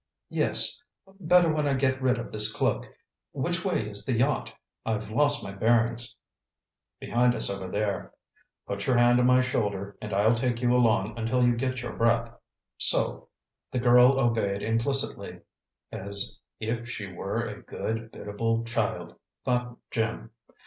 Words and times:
"Yes; 0.31 0.81
better 1.19 1.53
when 1.53 1.67
I 1.67 1.75
get 1.75 2.01
rid 2.01 2.17
of 2.17 2.31
this 2.31 2.51
cloak. 2.51 2.87
Which 3.33 3.63
way 3.63 3.87
is 3.87 4.03
the 4.03 4.17
yacht? 4.17 4.51
I've 4.83 5.11
lost 5.11 5.43
my 5.43 5.51
bearings." 5.51 6.15
"Behind 6.99 7.35
us 7.35 7.51
over 7.51 7.67
there. 7.71 8.11
Put 8.65 8.87
your 8.87 8.97
hand 8.97 9.19
on 9.19 9.27
my 9.27 9.41
shoulder 9.41 9.95
and 10.01 10.11
I'll 10.11 10.33
take 10.33 10.59
you 10.59 10.73
along 10.73 11.19
until 11.19 11.45
you 11.45 11.55
get 11.55 11.83
your 11.83 11.93
breath. 11.93 12.33
So!" 12.79 13.27
The 13.69 13.77
girl 13.77 14.19
obeyed 14.19 14.63
implicitly, 14.63 15.41
"as 15.91 16.39
if 16.59 16.89
she 16.89 17.05
were 17.11 17.43
a 17.45 17.61
good, 17.61 18.11
biddable 18.11 18.63
child," 18.63 19.17
thought 19.45 19.77
Jim. 19.91 20.31